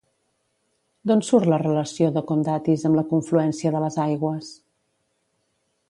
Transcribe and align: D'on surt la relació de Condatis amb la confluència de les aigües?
D'on 1.09 1.19
surt 1.27 1.49
la 1.53 1.59
relació 1.63 2.09
de 2.15 2.23
Condatis 2.31 2.87
amb 2.91 2.99
la 3.01 3.05
confluència 3.13 3.75
de 3.77 3.83
les 3.85 3.99
aigües? 4.07 4.53